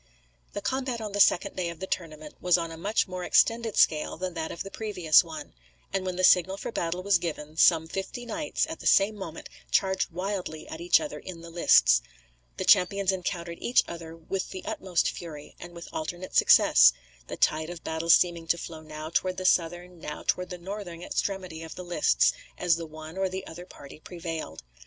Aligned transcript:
The 0.53 0.61
combat 0.61 0.99
on 0.99 1.11
the 1.11 1.19
second 1.19 1.55
day 1.55 1.69
of 1.69 1.79
the 1.79 1.85
tournament 1.85 2.33
was 2.41 2.57
on 2.57 2.71
a 2.71 2.75
much 2.75 3.07
more 3.07 3.23
extended 3.23 3.77
scale 3.77 4.17
than 4.17 4.33
that 4.33 4.51
of 4.51 4.63
the 4.63 4.71
previous 4.71 5.23
one; 5.23 5.53
and 5.93 6.03
when 6.03 6.15
the 6.15 6.23
signal 6.23 6.57
for 6.57 6.71
battle 6.71 7.03
was 7.03 7.19
given 7.19 7.55
some 7.55 7.87
fifty 7.87 8.25
knights, 8.25 8.65
at 8.67 8.79
the 8.79 8.87
same 8.87 9.13
moment, 9.15 9.47
charged 9.69 10.09
wildly 10.09 10.67
at 10.69 10.81
each 10.81 10.99
other 10.99 11.19
in 11.19 11.41
the 11.41 11.51
lists. 11.51 12.01
The 12.57 12.65
champions 12.65 13.11
encountered 13.11 13.59
each 13.61 13.83
other 13.87 14.15
with 14.17 14.49
the 14.49 14.65
utmost 14.65 15.07
fury, 15.11 15.55
and 15.59 15.75
with 15.75 15.87
alternate 15.93 16.35
success; 16.35 16.93
the 17.27 17.37
tide 17.37 17.69
of 17.69 17.83
battle 17.83 18.09
seeming 18.09 18.47
to 18.47 18.57
flow 18.57 18.81
now 18.81 19.11
toward 19.13 19.37
the 19.37 19.45
southern, 19.45 19.99
now 19.99 20.23
toward 20.25 20.49
the 20.49 20.57
northern 20.57 21.03
extremity 21.03 21.61
of 21.61 21.75
the 21.75 21.83
lists 21.85 22.33
as 22.57 22.75
the 22.75 22.87
one 22.87 23.19
or 23.19 23.29
the 23.29 23.45
other 23.45 23.67
party 23.67 23.99
prevailed. 23.99 24.63